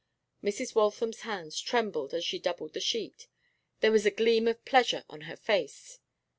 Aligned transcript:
Mrs. 0.43 0.73
Waltham's 0.73 1.19
hands 1.19 1.59
trembled 1.61 2.15
as 2.15 2.25
she 2.25 2.39
doubled 2.39 2.73
the 2.73 2.79
sheet: 2.79 3.27
there 3.81 3.91
was 3.91 4.03
a 4.07 4.09
gleam 4.09 4.47
of 4.47 4.65
pleasure 4.65 5.05
on 5.11 5.21
her 5.29 5.37
face. 5.37 5.99